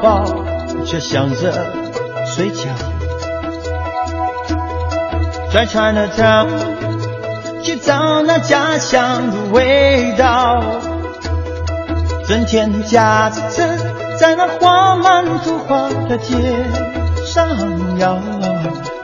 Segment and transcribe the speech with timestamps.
[0.00, 0.24] 宝宝
[0.84, 1.52] 却想着
[2.24, 2.64] 睡觉，
[5.52, 6.46] 在 Chinatown
[7.62, 10.62] 去找那家乡的味道，
[12.26, 13.64] 整天驾着车
[14.20, 16.34] 在那花满图画的街
[17.26, 17.48] 上
[17.98, 18.20] 摇，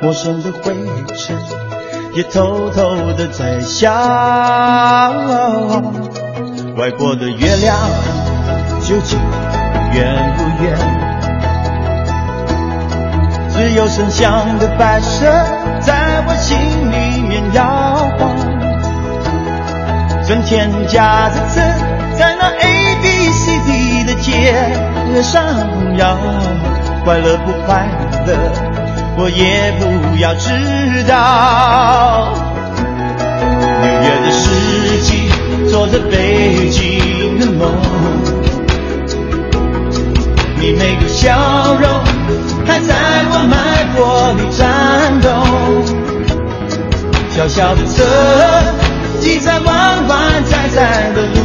[0.01, 0.75] 陌生的灰
[1.17, 1.37] 尘
[2.13, 3.93] 也偷偷的在笑，
[6.77, 7.77] 外国的月亮
[8.83, 9.19] 究竟？
[9.95, 10.77] 远不远？
[13.51, 15.25] 只有声响的摆设
[15.81, 16.59] 在我心
[16.91, 17.65] 里面摇
[18.19, 18.35] 晃，
[20.27, 21.61] 整天夹着车
[22.19, 24.53] 在那 A B C D 的街
[25.23, 25.45] 上
[25.97, 26.19] 摇，
[27.05, 27.87] 快乐不快
[28.27, 28.37] 乐
[29.17, 29.83] 我也不
[30.21, 32.35] 要知道。
[33.81, 34.43] 纽约的四
[35.03, 35.31] 季，
[35.71, 38.34] 做着北京的梦。
[40.65, 41.87] 你每个笑容
[42.65, 42.95] 还在
[43.29, 45.31] 我脉搏里颤动，
[47.29, 48.03] 小小的车
[49.21, 51.37] 挤在弯弯窄窄的路，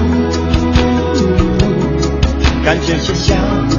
[2.63, 3.35] 感觉就像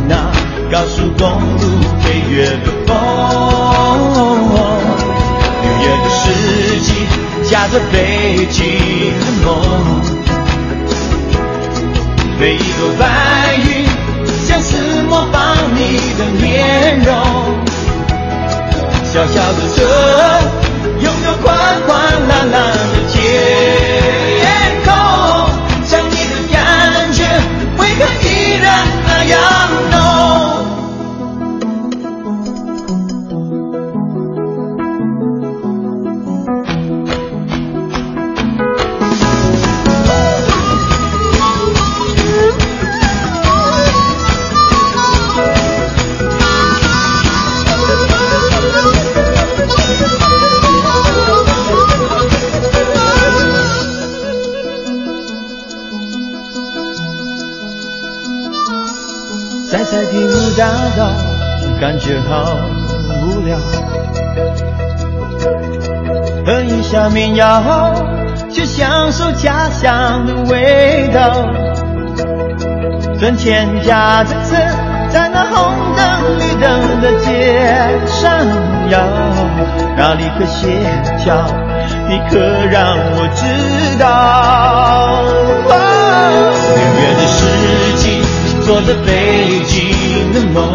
[0.06, 0.30] 那
[0.70, 1.62] 高速公路
[2.02, 2.94] 飞越的风。
[5.62, 6.20] 六月的四
[6.80, 6.92] 季
[7.50, 8.58] 夹着北京
[9.20, 9.48] 的梦，
[12.38, 13.79] 每一朵白云。
[15.10, 17.12] 模仿你的面容，
[19.12, 19.82] 小小的车
[21.00, 21.48] 拥有宽
[21.84, 22.56] 宽蓝蓝
[60.56, 60.66] 大
[60.96, 61.10] 道
[61.80, 62.58] 感觉好
[63.22, 63.56] 无聊，
[66.44, 67.94] 喝一下民谣，
[68.52, 71.46] 去享受家乡的味道。
[73.18, 74.56] 整天夹着车，
[75.12, 78.46] 在那红灯绿灯的街上
[78.90, 79.00] 摇，
[79.96, 80.68] 哪里可协
[81.22, 81.46] 调？
[82.08, 82.38] 你可
[82.70, 85.22] 让我知道。
[86.76, 87.38] 六月的四
[87.96, 88.04] 季，
[88.66, 89.08] 坐着北
[90.32, 90.74] 的梦，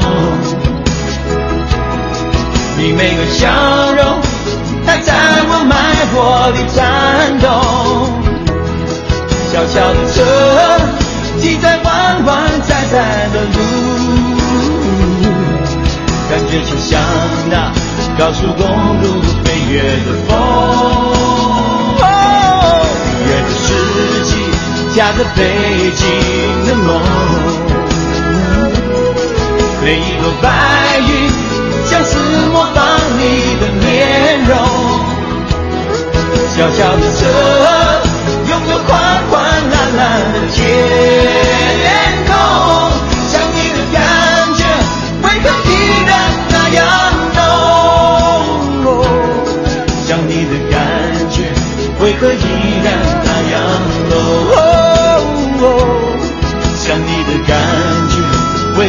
[2.78, 3.48] 你每个笑
[3.94, 4.22] 容
[4.86, 5.14] 还在
[5.48, 7.46] 我脉搏里颤动。
[9.52, 10.16] 小小的车
[11.40, 13.58] 骑在弯弯窄窄的路，
[16.30, 17.02] 感觉就像
[17.50, 17.72] 那
[18.18, 18.68] 高速公
[19.02, 19.04] 路
[19.44, 19.74] 飞越
[20.04, 20.32] 的风。
[23.28, 23.64] 越的世
[24.26, 24.30] 纪
[24.94, 25.40] 夹着北
[25.96, 26.04] 京
[26.68, 26.90] 的梦。
[29.86, 31.30] 每一朵白云，
[31.86, 32.18] 像是
[32.52, 32.84] 模仿
[33.20, 34.58] 你的面容。
[36.58, 37.28] 小小的车，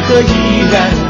[0.08, 1.05] 为何依然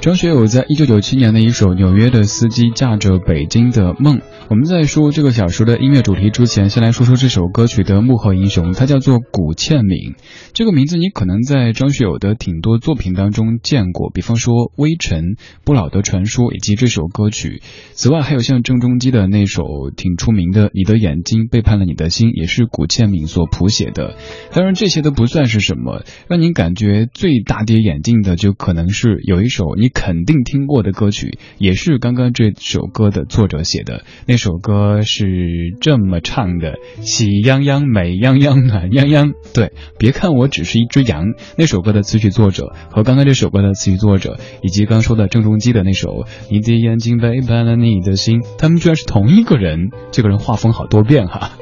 [0.00, 4.16] 张学友在一九九七年的一首《纽约的司机驾着北京的梦》。
[4.48, 10.14] 我们在说这个小说的音乐主题之前，先来说说这首歌曲的幕后英雄，他叫做古倩敏。
[10.54, 15.18] 这个名字你可能在张学友的挺多作品当中见过，比方说《微尘》
[15.64, 17.60] 《不老的传说》以及这首歌曲。
[17.92, 19.62] 此外，还有像郑中基的那首
[19.94, 24.16] 挺出名的《你的眼睛背叛了你的心》，也是古倩敏所谱写的。
[24.50, 29.89] 当然，这些都不算是什么，让您感觉最大跌眼镜的，就可能是有一首你。
[29.92, 34.04] 肯定听过的歌曲，也是刚刚这首歌的作者写的。
[34.26, 39.32] 那首歌是这么唱的：喜羊羊、美羊羊、暖羊羊。
[39.54, 41.24] 对，别看我只是一只羊。
[41.56, 46.08] 那首歌的词曲作者和刚刚这首歌的词曲作者，以及刚说的郑中基的那首
[46.50, 49.90] 《你的眼睛背叛了你的心》，他们居然是同一个人。
[50.12, 51.52] 这个人画风好多变哈。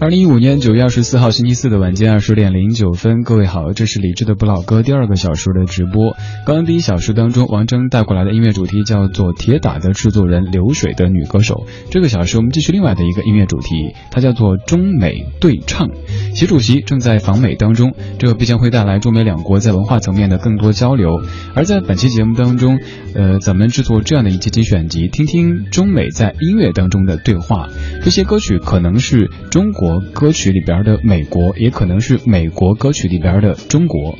[0.00, 6.14] 二零一五年九月二十四号星期四的晚间二十点零九分，各位好，这是李智的不老歌第二个小时的直播。
[6.46, 11.54] 刚刚第一小时当中，王铮带过来的音乐主题叫做《铁打的制作人流水的女歌手》。
[11.90, 15.88] 这个小时我们继续另外的一个音乐主题，它叫做中美对唱。
[16.32, 21.10] 习主席正在访美当中，这必将会带来中美两国在文化层面的更多交流。
[21.56, 22.78] 而在本期节目当中，
[23.16, 27.66] 呃，咱们制作这样的一期精选集，听听中美在音乐当中的对话。
[28.04, 29.87] 这些歌曲可能是中国。
[30.12, 34.18] 歌曲里边的美国，也可能是美国歌曲里边的中国。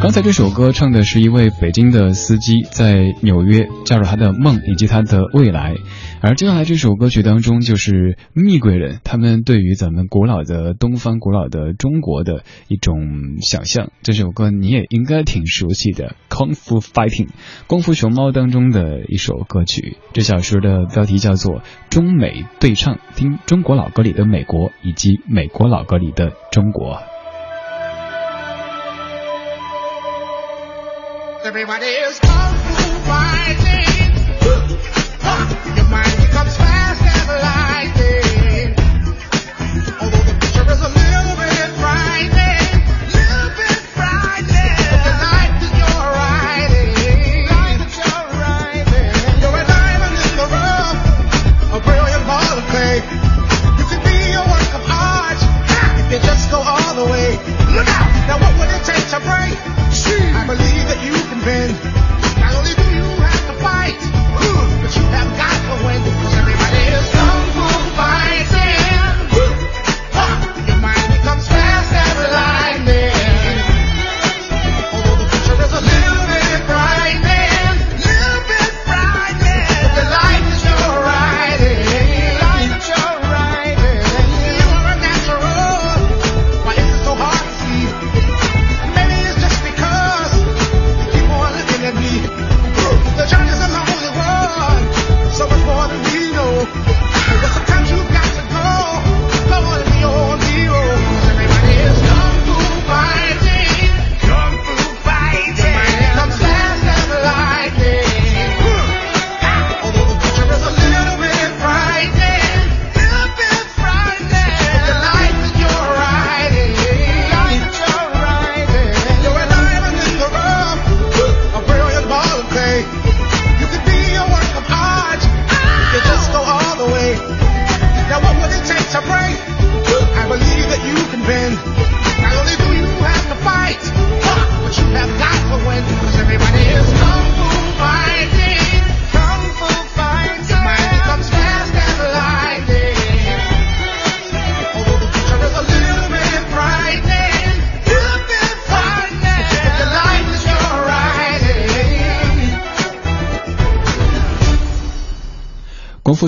[0.00, 5.74] 刚才这首歌唱的是一位北京的司机在纽约加入他的梦以及他的未来，
[6.22, 13.90] 而接下来这首歌曲当中就是蜜贵人他们对于咱们古老的东方、古老的中国的一种想象。
[14.02, 17.26] 这首歌你也应该挺熟悉的，《Kung Fu Fighting》
[17.66, 19.96] 功夫熊猫当中的一首歌曲。
[20.12, 26.98] 这小说的标题叫做中美对唱，听中国老歌里的美国以及美国老歌里的中国。
[31.44, 32.57] Everybody is Everybody's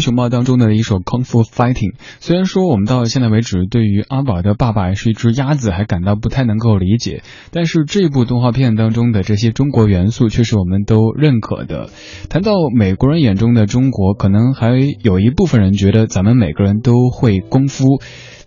[0.01, 11.91] 熊猫当中的一首《Kung Fu Fighting》，虽然说我们到现在为止对于阿宝的爸爸是一只鸭子还感到不太能够理解，但是这部动画片当中的这些中国元素却是我们都认可的。
[12.29, 14.71] 谈到美国人眼中的中国，可能还
[15.03, 18.01] 有一部分人觉得咱们每个人都会功夫。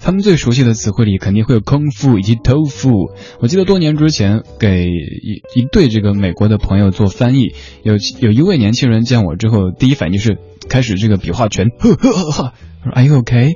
[0.03, 3.13] 他们最熟悉的词汇里肯定会有空腹以及豆腐。
[3.39, 12.53] 我记得多年之前给一一对这个美国的朋友做翻译，有有一位年轻人见我之后，第一反应就是开始这个比划拳，呵 呵呵呵。
[12.83, 13.53] 说 Are you OK？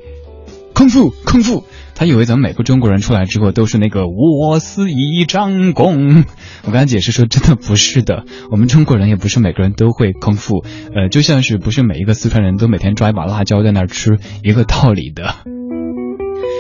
[0.74, 1.66] 空腹，空腹。
[1.96, 6.24] 他以为咱们每个中国人出来之后都是那个我是一张弓。
[6.64, 10.64] 我跟他解释说，真的不是的，我们中国人也不是每个人都会空腹，
[10.96, 15.36] 呃，就像是不是每一个四川人都每天抓一把辣椒在那儿吃一个道理的。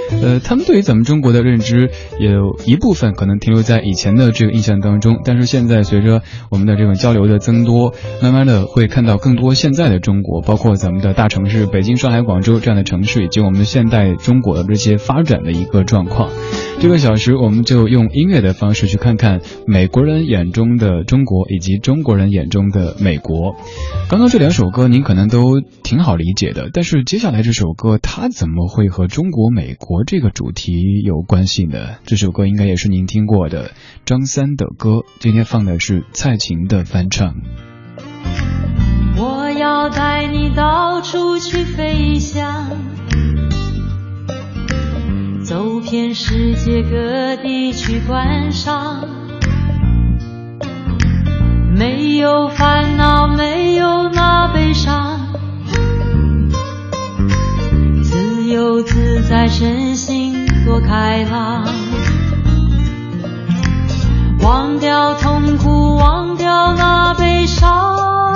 [0.09, 16.29] 呃，他们对于咱们中国的认知有一部分可能停留在以前的这个印象当中，但是现在随着我们的这种交流的增多，慢慢的会看到更多现在的中国，包括咱们的大城市北京、上海、广州这样的城市，以及我们的现代中国的这些发展的一个状况。
[16.79, 23.55] 这个小时，我们就用音乐的方式去看看美国人眼中的中国，以及中国人眼中的美国。
[24.09, 31.97] 刚刚这两首歌您可能都挺好理解的，但是接下来这首歌它怎么会和中国、美国这个主题有关系呢？
[32.05, 33.71] 这首歌应该也是您听过的
[34.05, 37.35] 张三的歌，今天放的是蔡琴的翻唱。
[39.17, 42.69] 我要带你到处去飞翔，
[45.43, 49.07] 走遍世界各地去观赏，
[51.75, 55.36] 没有烦恼，没有那悲伤，
[58.47, 61.65] 自由自在，身心多开朗，
[64.39, 68.26] 忘掉痛苦，忘掉那悲伤。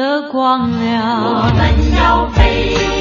[0.00, 1.22] 的光亮。
[1.22, 2.99] 我们要飞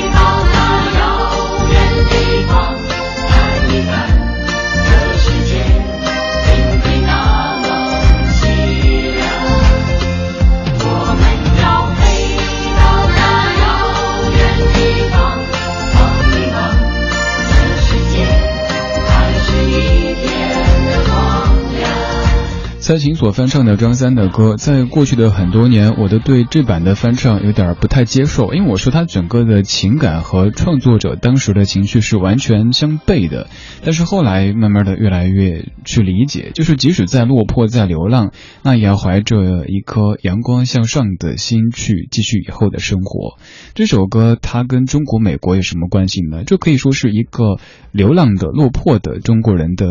[22.90, 33.46] 蔡琴所翻唱的张三的歌，在过去的很多年，我都对这版的翻唱有点不太接受，因为我说他整个的情感和创作者当时的情绪是完全相悖的。
[33.84, 38.32] 但是后来慢慢的越来越去理解，就是即使在落魄在流浪，
[38.64, 43.38] 那也要怀着一颗阳光向上的心去继续以后的生活。
[43.76, 46.44] 这首歌它跟中国美国有什么关系呢？
[46.44, 47.60] 这可以说是一个
[47.92, 49.86] 流浪的落魄的中国人的。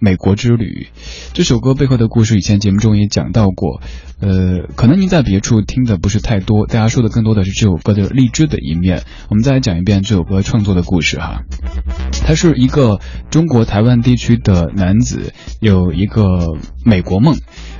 [0.00, 0.88] 美国之旅，
[1.34, 3.82] 这首歌背后的故事，以前节目中也讲到过。
[4.20, 9.02] 呃，可能您在别处听的不是太多，大家说的更多的是这首歌的励志的一面。
[9.28, 11.42] 我们再来讲一遍这首歌创作的故事哈。
[12.26, 12.98] 他是一个
[13.30, 16.46] 中国台湾地区的男子，有一个
[16.84, 17.36] 美国梦，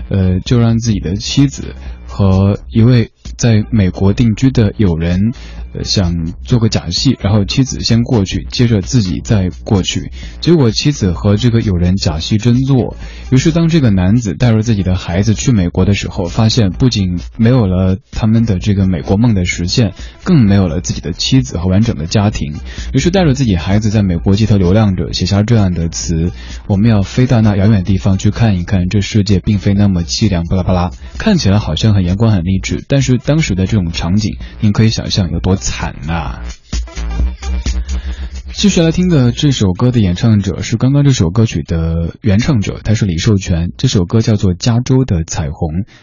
[0.08, 1.74] 呃，就让自己的妻子
[2.20, 5.32] 和一位在美国定居的友人。
[5.72, 10.10] 呃，想做个假戏，然后妻子先过去，接着自己再过去。
[10.40, 12.96] 结果妻子和这个友人假戏真做。
[13.30, 19.92] 于是，当这个男子带着自己的孩子去美国的时候，发现不仅没有了他们的这个美国梦的实现，
[20.24, 22.54] 更没有了自己的妻子和完整的家庭。
[22.92, 26.32] 于是，带着自己孩子在美国街头流浪着，写下这样的词
[26.66, 35.56] ：“我们要飞到那遥远地方去看一看，这世界并非那么凄凉。”巴拉巴拉，看起来好像很阳光、很励志，但是当时的这种场景，您可以想象有多。
[35.60, 36.40] 惨呐！
[38.52, 43.70] 继续来听的这首歌的演唱者是刚刚这首歌曲的原唱者，他是李寿全。
[43.78, 45.52] 这首歌叫做《加州的彩虹》，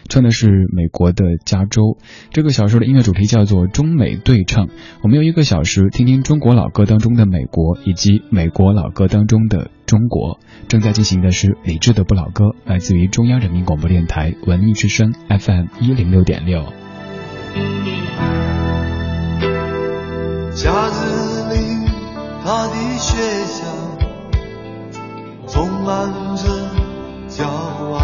[0.10, 1.98] 唱的是美国的加州。
[2.32, 4.70] 这个小时的音乐主题叫做中美对唱。
[5.04, 10.40] 我们用一个小时听听中国老歌当中的美国，以及美国老歌当中的中国。
[10.68, 16.66] 正在进行的是李志的不老歌，来自于中央人民广播电台文艺之声 FM 一零六点六。
[22.98, 23.64] 学校
[25.48, 26.50] 充满着
[27.30, 27.98] 骄傲，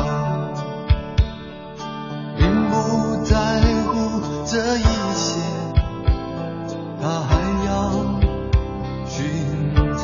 [2.37, 3.35] 并不在
[3.87, 4.83] 乎这一
[5.15, 5.41] 切，
[7.01, 7.35] 他还
[7.65, 7.69] 要
[9.07, 9.19] 寻
[9.97, 10.03] 找。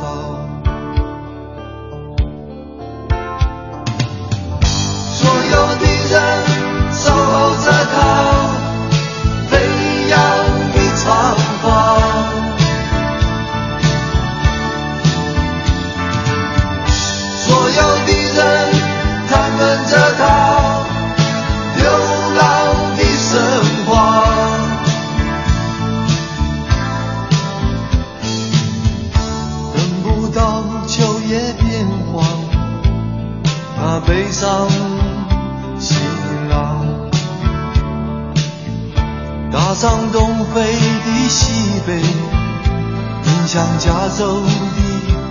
[5.14, 5.20] 所
[5.52, 6.14] 有的人
[34.40, 34.68] 他背上
[35.78, 35.98] 行
[36.48, 36.86] 囊，
[39.52, 41.52] 搭上东飞的西
[41.86, 45.29] 北，影响加州的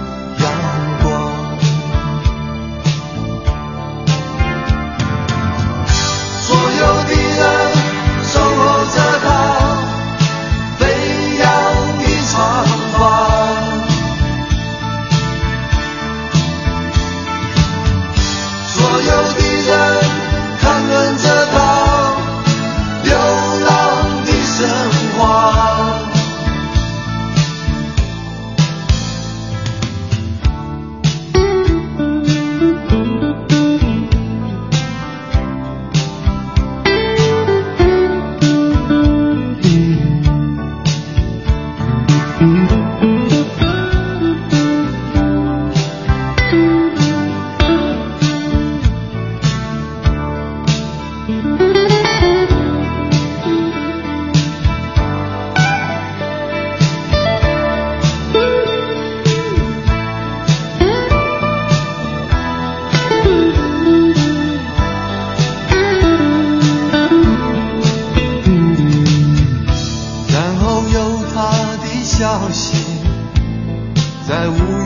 [74.29, 74.78] 在无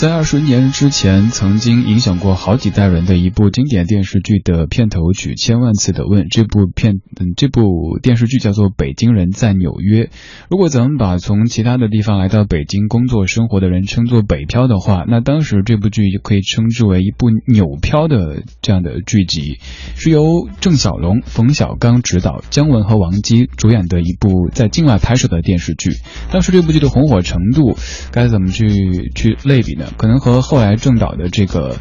[0.00, 10.04] 在二十年之前，曾经影响过好几代人的一部经典电视剧的片头曲《千万次的问》，这部片嗯这部电视剧叫做《北京人在纽约》。
[10.48, 19.58] 如果咱们把从其他的地方来到北京工作生活的人称作北漂的话，那当时这部剧就可以称之为一部纽漂的这样的剧集，
[19.96, 25.90] 是由郑晓龙、冯小刚执导，姜文和王姬主演的一部在境外拍摄的电视剧。
[26.32, 27.76] 当时这部剧的红火程度，
[28.10, 28.66] 该怎么去
[29.14, 29.88] 去类比呢？
[29.96, 31.74] 可能和后来郑导的这个《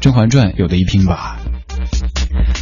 [0.00, 1.38] 甄嬛传》有的一拼吧。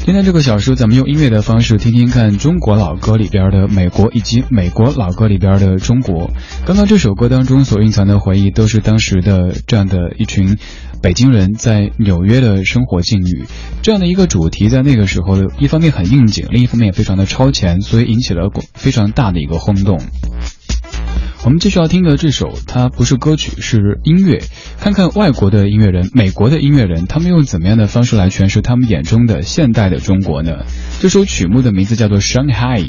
[0.05, 6.31] 今天这个小时，咱们用音乐的方式听听看中国老歌里边的美国，以及美国老歌里边的中国。
[6.67, 10.59] 刚刚这首歌当中所蕴藏的回忆，都是当时的这样的一群
[11.01, 13.45] 北京人在纽约的生活境遇。
[13.83, 20.01] 这样的一个主题，在那个时候，一方面很应景，另一方面也非常的超前，所以引起了非常大的一个轰动。
[21.45, 24.41] 我们继续要听的这首，它不是歌曲，是音乐。
[24.79, 30.65] 看看外国的音乐人、美国的音乐人，他们用怎么样的方式来诠释他们眼中的现代的中国呢？
[31.01, 32.81] 这首曲目的名字叫做《Shanghai》，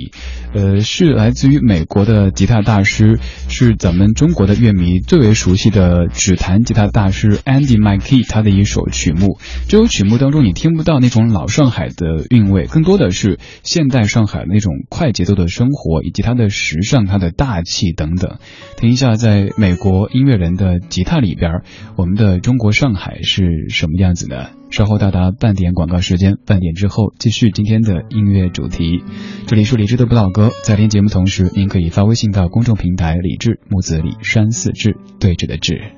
[0.53, 9.39] 呃，是来自于美国的吉他大师，是咱们中国的乐迷最为熟悉的指弹吉他大师 Andy McKee 他的一首曲目。
[9.67, 18.37] 这首曲目当中，你听不到那种老上海的韵味，更多的是现代上海那种快节奏的生活，以及它的时尚、它的大气等等。
[18.77, 21.61] 听一下，在美国音乐人的吉他里边，
[21.95, 24.49] 我们的中国上海是什么样子呢？
[24.69, 29.03] 稍后到达半点广告时间，半点之后继续今天的音乐主题。
[29.45, 35.93] 这里是李智的不老歌，在听节目同时，您可以发微信到公众平台“李智木子李山四志对峙的志”。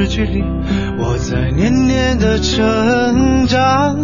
[0.00, 0.42] 的诗句里，
[0.98, 3.98] 我在年年的成长。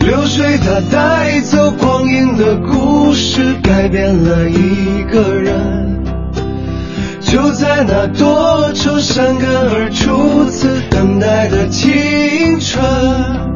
[0.00, 6.04] 流水它带走光阴的故事，改变了一个人。
[7.20, 13.55] 就在那多愁善感而初次等待的青春。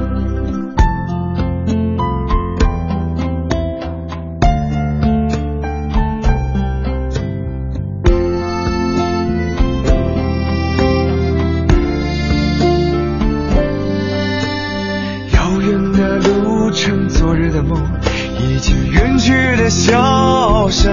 [16.81, 17.79] 成，昨日的梦，
[18.39, 20.91] 已经远去的笑声。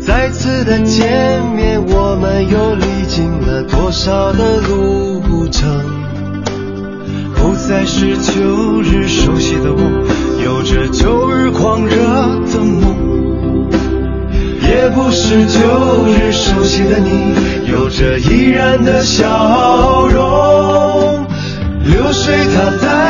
[0.00, 5.68] 再次的见面，我们又历经了多少的路程？
[7.34, 9.80] 不再是旧日熟悉的我，
[10.44, 13.68] 有着旧日狂热的梦，
[14.62, 15.58] 也不是旧
[16.06, 17.34] 日熟悉的你，
[17.68, 21.26] 有着依然的笑容。
[21.82, 23.09] 流水它带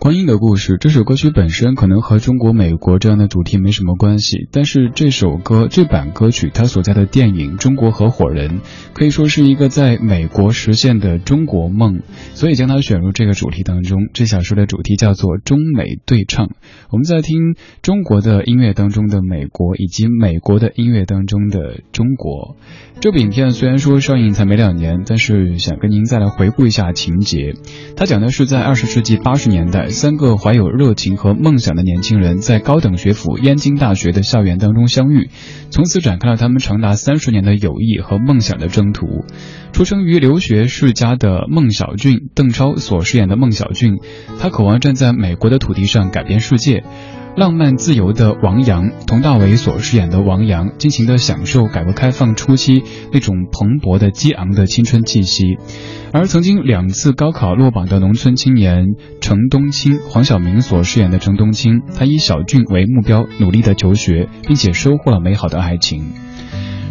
[0.00, 8.60] 观音的故事，这首歌曲本身可能和中国、美国这样的主题没什么关系，但是这首歌这版歌曲它所在的电影《中国合伙人》
[8.94, 12.02] 可以说是一个在美国实现的中国梦，
[12.34, 14.08] 所以将它选入这个主题当中。
[14.14, 16.48] 这小说的主题叫做中美对唱。
[16.90, 22.56] 我们在听中国的音乐当中的美国，以及美国的音乐当中的中国。
[23.00, 27.54] 这部影片虽然说上映才没两年，但是想跟您再来回顾一下情节。
[27.96, 35.30] 它讲的是在二十世纪八十年代，三个怀有热情和梦想的年轻人在高等学府燕京大学的校园当中相遇，
[35.70, 39.24] 从此展开了他们长达三十年的友谊和梦想的征途。
[39.72, 43.98] 出生于留学世家的孟小俊，邓超所饰演的孟小俊，
[44.38, 46.84] 他渴望站在美国的土地上改变世界。
[47.38, 55.56] 浪漫自由的王阳，佟大为所饰演的王阳，尽情的享受改革开放初期那种蓬勃的激昂的青春气息。
[56.12, 58.86] 而曾经两次高考落榜的农村青年
[59.20, 66.06] 程冬青，黄晓明所饰演的程冬青，他以小俊为目标，努力的求学，并且收获了美好的爱情。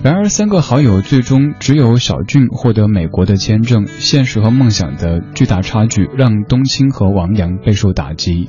[0.01, 8.47] 然而，三个好友最终只有小俊获得美国的签证，现实和梦想的巨大差距让冬青和王阳备受打击。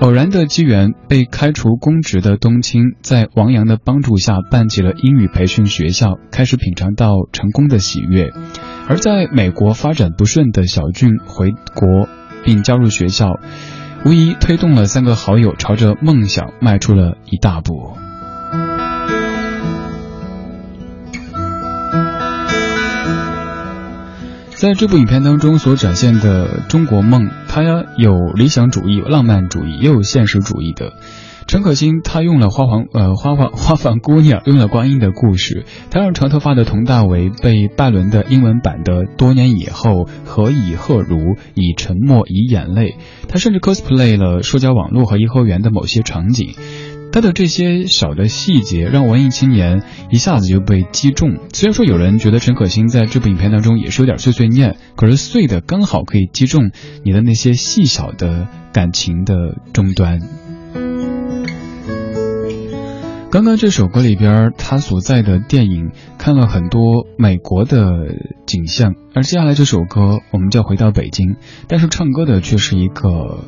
[0.00, 8.30] 偶然的机缘，被开除公职的冬青，在王阳的帮助下办起了英语培训学校，开始品尝到成功的喜悦。
[8.88, 12.08] 而在美国发展不顺的小俊回国
[12.42, 13.38] 并加入学校，
[14.06, 17.98] 无疑推动了三个好友朝着梦想迈出了一大步。
[24.60, 27.62] 在这部影片当中所展现的中国梦，它
[27.96, 30.92] 有理想主义、浪漫主义，也有现实主义的。
[31.46, 46.50] 陈可辛他用了花房呃花房 花房姑娘，用了观音的故事，他让长头发的佟大为被拜伦的英文版的多年以后何以贺如以沉默以眼泪，他甚至 cosplay 了社交网络和颐和园的某些场景。
[47.12, 51.38] 他的这些小的细节，让文艺青年一下子就被击中。
[51.52, 56.70] 虽然说有人觉得陈可辛在这部影片当中也是有点碎碎念，可是碎的刚好可以击中
[57.04, 59.34] 你的那些细小的感情的
[59.72, 60.20] 终端。
[63.32, 67.80] 刚刚这首歌里边，他所在的电影看了很多美国的
[68.46, 71.36] 景象，而接下来这首歌我们就要回到北京，
[71.68, 73.44] 但是唱歌的却是一个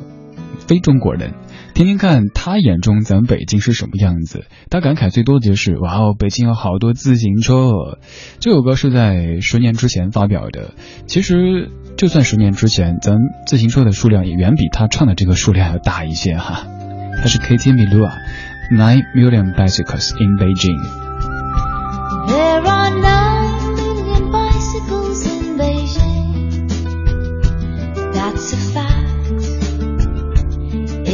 [0.67, 1.33] 非中国人。
[1.73, 4.45] 听听看他眼中咱北京是什么样子。
[4.69, 7.71] 他感慨最多的就是哇哦，北京有好多自行车。
[8.39, 10.75] 这首歌是在十年之前发表的。
[11.07, 16.67] 其实就算十年之前，咱自行车的数量也远比他唱的这个数量要大一些哈。
[17.17, 18.11] 他是 Katie Milua。
[18.71, 20.79] Nine million bicycles in Beijing.
[22.27, 23.22] There are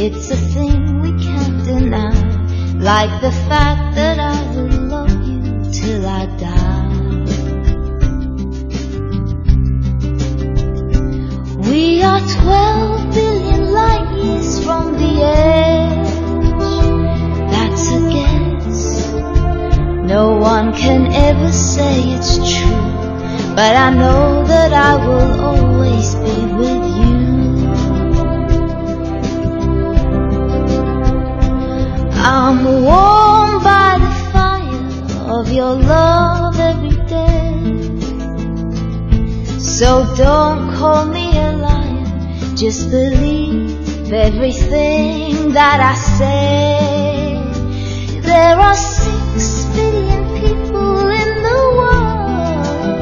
[0.02, 2.14] It's a thing we can't deny,
[2.78, 6.88] like the fact that I will love you till I die.
[11.68, 16.08] We are 12 billion light years from the edge.
[17.52, 19.12] That's a guess.
[20.08, 22.88] No one can ever say it's true.
[23.54, 26.89] But I know that I will always be with you.
[32.22, 34.84] I'm warmed by the fire
[35.38, 37.54] of your love every day.
[39.58, 42.04] So don't call me a liar,
[42.56, 47.40] just believe everything that I say.
[48.20, 53.00] There are six billion people in the world,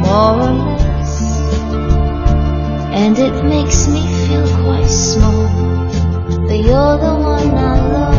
[0.00, 1.12] more or less,
[2.94, 5.75] and it makes me feel quite small.
[6.56, 8.15] You're the one I love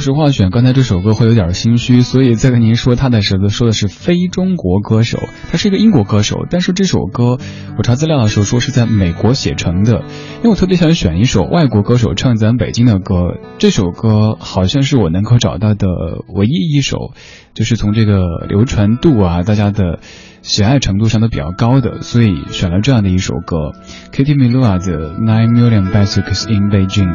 [0.00, 5.18] 实话，选刚才这首歌会有点心虚，所以再跟您说他的时候，说的是非中国歌手，
[5.50, 7.38] 他是一个英国歌手，但是这首歌
[7.76, 10.02] 我查资料的时候说是在美国写成的，
[10.38, 15.86] 因为我特别想选一首外国歌手唱咱北京的歌，这首歌好像是我能够找到的
[16.34, 17.12] 唯一一首，
[17.54, 20.00] 就是从这个流传度啊，大家的。
[20.42, 23.72] 喜爱程度上都比较高的，所以选了这样的一首歌
[24.10, 27.14] ，Katy m i l u a 的 Nine Million Bicycles in Beijing。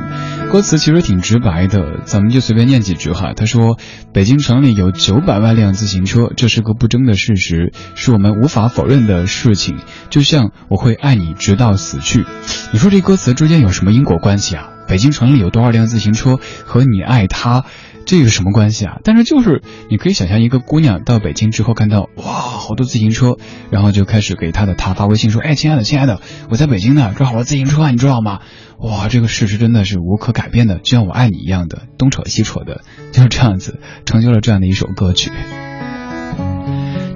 [0.52, 3.34] 歌词其实挺直白的，咱们就随便念几句哈。
[3.36, 3.80] 他说
[4.14, 9.80] ：“北京城里有九百万辆自行车，这是个不争的事实，是我们无法否认的事情。
[10.12, 12.26] 就像我会爱你直到死去。”
[12.72, 14.70] 你说这歌词之间有什么因果关系啊？
[14.88, 17.66] 北京城里有多少辆自行车和你爱他？
[18.06, 19.00] 这有什么关系啊？
[19.04, 23.38] 但是就是你可以想象一个姑娘到北京之后看到哇好多自行车，
[23.72, 28.40] 然后就开始给她的他发微信说，哎亲爱的亲爱的，我在北京呢，这好多自行车，你知道吗？
[28.78, 32.82] 哇这个事实真的是无可改变的，就像我爱你一样的，东扯西扯的，
[33.12, 35.32] 就是这样子成就了这样的一首歌曲。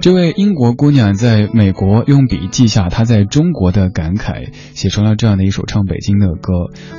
[0.00, 6.52] 这位英国姑娘在美国用笔记下她在中国的感慨，写成了这样的一首唱北京的歌。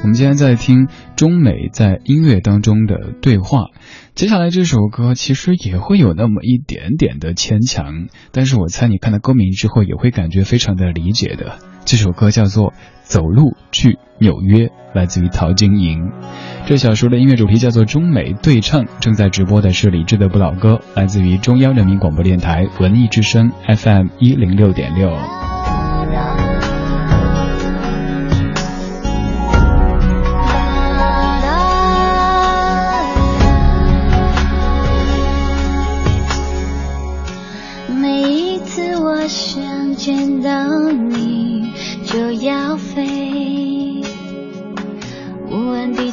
[0.03, 3.69] 我们今天在听中美在音乐当中的对话。
[4.13, 11.57] 接下来这首歌其实也会有那么一点点的牵强，但是我猜你看到歌名之后也会感觉非常的理解的。
[11.85, 12.69] 这首歌叫做
[13.01, 16.11] 《走路去纽约》，来自于陶晶莹。
[16.66, 25.12] 这小说的音乐主题叫做中美对唱，正在直播的是李志的不老歌，来自于中央人民广播电台文艺之声 FM 一零六点六。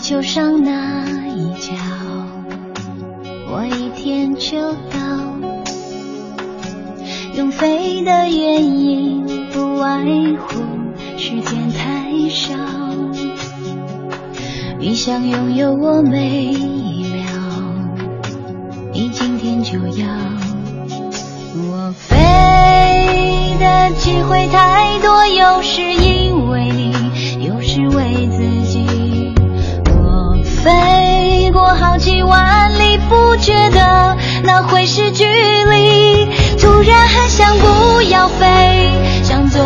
[0.08, 0.72] 球上哪
[1.36, 1.74] 一角，
[3.46, 4.98] 我一天就到。
[7.34, 10.06] 用飞的原因不外
[10.38, 10.62] 乎
[11.18, 12.54] 时间太少，
[14.78, 17.28] 你想拥有我没了，
[18.94, 20.06] 你今天就要。
[21.54, 22.16] 我飞
[23.60, 26.94] 的机会太多，有时因为你，
[27.44, 28.47] 有时为自己。
[31.74, 36.28] 好几万里，不觉得那会是距离。
[36.60, 38.92] 突然很想不要飞，
[39.22, 39.60] 想走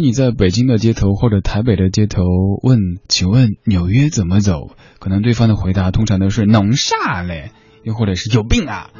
[0.00, 2.22] 你在北京的街头或者台北的街头
[2.62, 2.78] 问，
[3.08, 4.70] 请问纽约怎么走？
[4.98, 7.52] 可能对方的回答通常都是弄啥嘞，
[7.84, 8.90] 又或者是有病啊。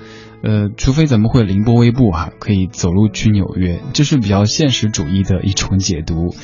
[0.42, 6.34] 呃，除非咱们会凌波微步哈、可以走路去纽约，这是比较现实主义的一种解读。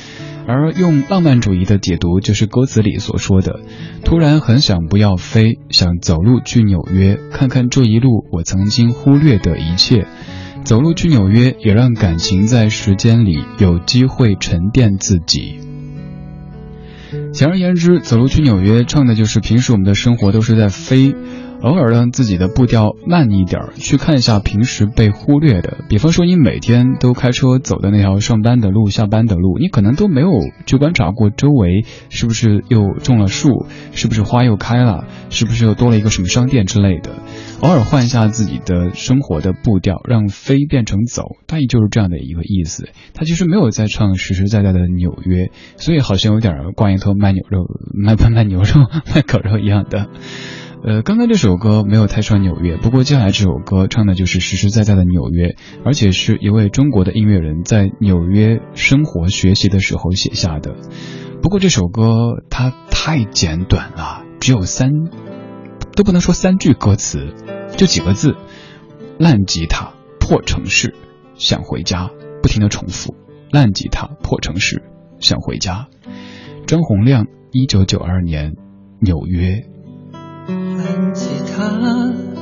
[0.47, 3.59] 而用浪漫主义的解读，就是歌词里所说的：
[4.05, 10.05] 突然很想不要飞，想走路去纽约，看看这一路我曾经忽略的一切。
[10.67, 15.61] 走路去纽约，也让感情在时间里有机会沉淀自己。
[17.31, 21.15] 简而言之，走路去纽约唱的就是平时我们的生活都是在飞，
[21.67, 25.79] 偶尔让自己的步调慢一点，去看一下平时被忽略的。
[25.89, 30.29] 比方说，你每天都开车走的那条上班的路、下班的路，你可能都没有
[30.65, 37.11] 去观察过周围是不是又种了树，是不是花又开了，是不是又多了一个什么商店之类的。
[37.61, 42.89] 偶尔换一下自己的生活的步调，让飞变成走，大意就是这样的一个意思。
[43.13, 50.07] 他其实没有在唱实实在在的纽约，所以好像有点挂一头卖牛肉、卖卖卖牛肉、卖狗肉一样的。
[50.83, 60.75] 呃，刚刚这首歌没有太唱纽约，不过接下来这首歌唱的就是实实在在的纽约，而且是一位中国的音乐人在纽约生活学习的时候写下的。
[61.41, 64.91] 不过这首歌它太简短了，只有三，
[65.95, 67.33] 都不能说三句歌词，
[67.75, 68.35] 就几个字：
[69.17, 70.93] 烂吉他破城市，
[71.35, 72.11] 想回家，
[72.41, 73.15] 不停的重复。
[73.51, 74.83] 烂吉他破城市，
[75.19, 75.87] 想回家。
[76.65, 78.53] 张洪亮，一九九二年，
[79.01, 79.65] 纽约。
[80.47, 82.36] 弹吉他，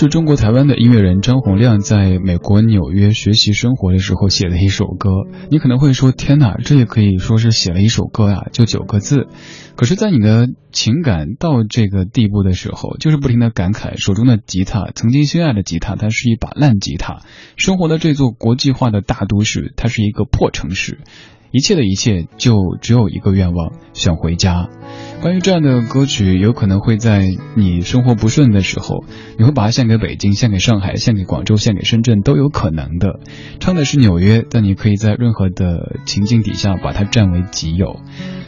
[0.00, 5.10] 是中国台湾的音乐人张洪亮在美国纽约学习生活的时候写的一首歌。
[5.50, 9.26] 你可能会说：“天哪，这也可以说是写了一首歌呀，就九个字。”
[9.76, 17.20] 可是，在你的情感到这个地步的时候，就是不停的感慨手中的吉他，曾经心爱的吉他，它是一把烂吉他。
[17.58, 21.00] 生活的这座国际化的大都市，它是一个破城市。
[21.52, 24.68] 一切的一切，就只有一个愿望，想回家。
[25.20, 29.04] 关于这样的歌曲，有可能会在你生活不顺的时候，
[29.36, 33.20] 你会把它献给北京、献给上海、献给广州、献给深圳，都有可能的。
[33.58, 38.00] 唱的是纽约，但你可以在任何的情境底下把它占为己有。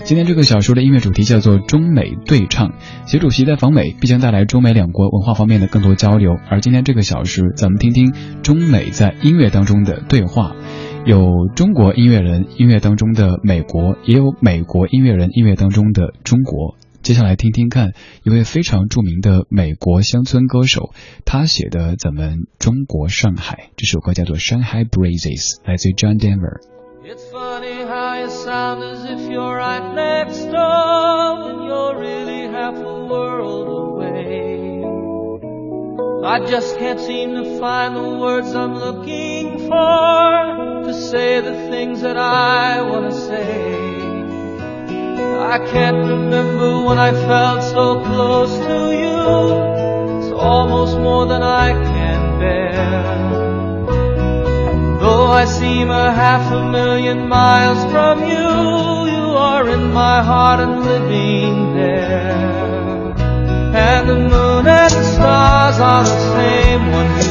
[0.04, 2.72] 今天这个小说的音乐主题叫做中美对唱，
[3.06, 6.36] 习主席在访美必将带来中美两国文化方面的更多交流。
[6.50, 10.54] 而今天这个小时，咱们听听中美在音乐当中的对话。
[11.04, 16.76] 有中国音乐人音乐当中的美国，也有美国音乐人音乐当中的中国。
[17.02, 20.90] 接下来听听看一位非常著名的美国乡村歌手，
[21.24, 26.60] 他写的咱们中国上海这首歌叫做《Shanghai Breezes》，来自于 John Denver。
[27.04, 33.06] It's funny how you sound as if you're right next door when you're really half a
[33.08, 34.84] world away.
[36.24, 39.31] I just can't seem to find the words I'm looking
[39.72, 43.82] for to say the things that I want to say.
[45.54, 49.20] I can't remember when I felt so close to you.
[50.18, 53.02] It's almost more than I can bear.
[55.02, 58.50] Though I seem a half a million miles from you,
[59.16, 63.12] you are in my heart and living there.
[63.90, 67.21] And the moon and the stars are the same ones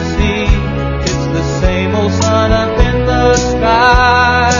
[2.51, 4.51] up in the sky.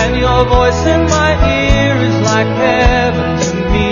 [0.00, 3.90] And your voice in my ear is like heaven to me,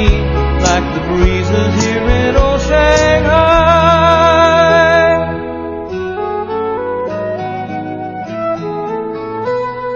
[0.69, 3.81] like the breezes here in old Shanghai.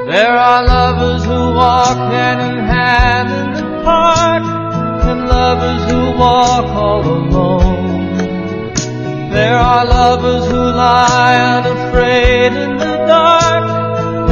[0.06, 4.44] There are lovers who walk hand in hand in the park,
[5.08, 7.93] and lovers who walk all alone.
[9.34, 13.66] There are lovers who lie unafraid in the dark,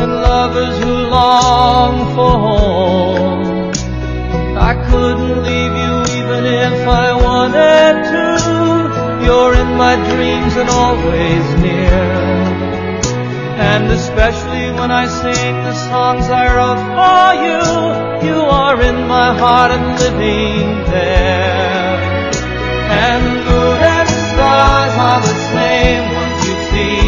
[0.02, 3.72] and lovers who long for home.
[4.70, 8.26] I couldn't leave you even if I wanted to.
[9.26, 12.02] You're in my dreams and always near.
[13.72, 17.62] And especially when I sing the songs I wrote for you,
[18.28, 21.98] you are in my heart and living there.
[23.10, 23.31] And
[25.20, 26.98] the same ones you see.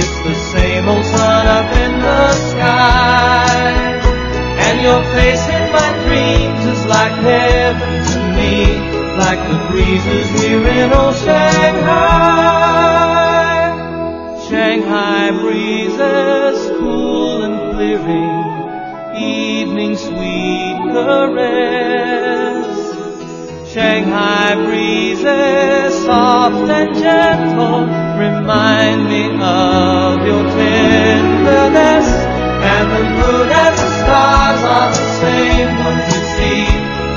[0.00, 3.74] It's the same old sun up in the sky.
[4.66, 8.54] And your face in my dreams is like heaven to me,
[9.24, 12.54] like the breezes here in old Shanghai.
[14.48, 18.44] Shanghai breezes cool and clearing,
[19.16, 22.73] evening sweet caress.
[23.74, 27.90] Shanghai breezes soft and gentle
[28.22, 32.06] remind me of your tenderness.
[32.70, 36.62] And the moon and the stars are the same ones you see.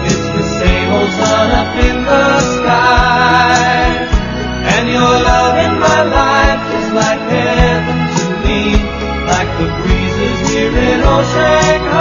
[0.10, 2.26] It's the same old sun up in the
[2.58, 4.10] sky.
[4.74, 8.62] And your love in my life is like heaven to me,
[9.30, 11.97] like the breezes here in old Shanghai.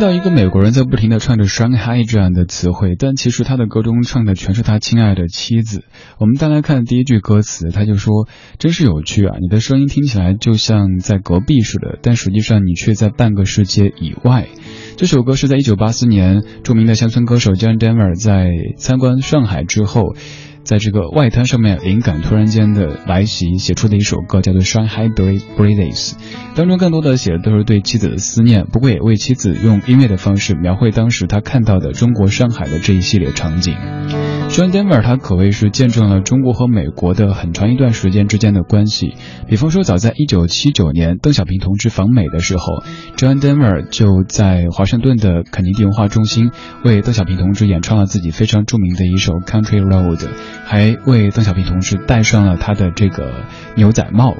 [0.00, 5.84] 到一个美国人在不停的唱着 “Shanghai” 这样的词汇，但其实他的歌中唱的全是他亲爱的妻子。
[6.18, 8.26] 我们再来看第一句歌词，他就说
[8.58, 14.48] ：“真是有趣啊，你的声音听起来就像在隔壁似的，但实际上你却在半个世界以外。”
[14.96, 18.48] 这首歌是在1984年著名的乡村歌手 John Denver 在
[18.78, 20.14] 参观上海之后。
[20.70, 26.12] 在这个外滩上面，灵感突然间的来袭，写出的一首歌叫做《Shanghai Breezes》，
[26.54, 33.74] 当中更多的写的都是对妻子的思念，不过也为妻子用音乐的方式描绘当时他看到的中国上海的这一系列场景。
[34.50, 39.14] John Denver 他可谓是见证了中国和美国的很长一段时间之间的关系。
[39.46, 42.82] 比方说，早在1979年邓小平同志访美的时候
[43.16, 46.50] ，John Denver 就在华盛顿的肯尼迪文化中心
[46.84, 50.16] 为邓小平同志演唱了自己非常著名的一首《Country Road》。
[50.64, 53.44] 还为邓小平同志戴上了他的这个
[53.76, 54.34] 牛仔帽。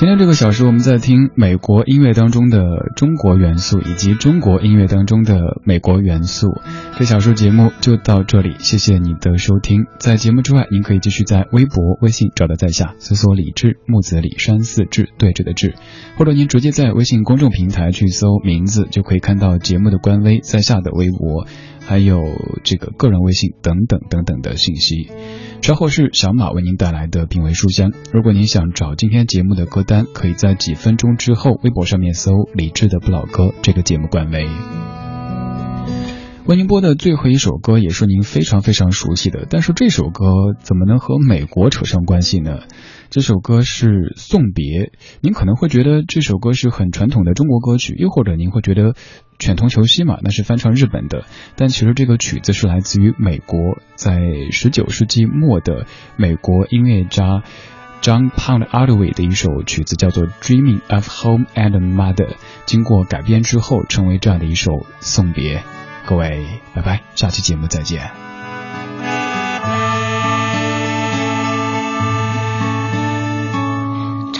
[0.00, 2.58] 今天这个小时，我们在听美国音乐当中的
[2.96, 6.48] 中国元素，以及中国音乐当中的美国元素。
[6.96, 9.84] 这小时节目就到这里，谢谢你的收听。
[9.98, 15.74] 在节目之外，您可以继续在微博、微信找到在下，搜索“李志木子李山寺志对峙的志”，
[16.16, 21.46] 或者您直接在微信公众平台去搜名字，就可以看到节目的官微在下的微博，
[21.90, 22.22] 还有
[22.62, 25.10] 这个个人微信等等等等的信息。
[25.60, 27.90] 稍后是小马为您带来的品味书香。
[28.12, 34.46] 如果您想找今天节目的歌单，可以在几分钟之后微博上面搜“李志的不老歌”这个节目官微。
[36.46, 42.60] 为您播的最后一首歌也是您非常非常熟悉的，但是这首歌怎么能和美国扯上关系呢？
[43.10, 43.86] 这首歌是
[44.16, 44.64] 《送别》，
[45.20, 48.94] 您可能会觉得这首歌是很传统的中国歌曲，又或者您会觉得。
[49.40, 51.24] 犬童球西嘛，那是翻唱日本的，
[51.56, 55.86] 但其实这个曲子是来自于美国，在十九世纪末的
[56.18, 57.42] 美国音乐家
[58.02, 62.14] John Pound a r d w a y 的一首曲子，叫做《Dreaming of Home and Mother》，
[62.66, 65.62] 经过改编之后，成为这样的一首送别。
[66.04, 66.44] 各位，
[66.74, 68.29] 拜拜，下期节目再见。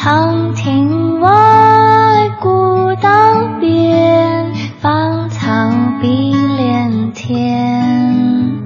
[0.03, 1.31] 长亭外，
[2.41, 3.11] 古道
[3.61, 4.51] 边。
[4.81, 5.53] 芳草
[6.01, 8.63] 碧连天，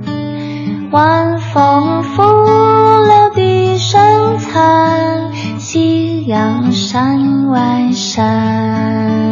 [0.93, 9.24] 晚风拂柳笛声残，夕阳山外山。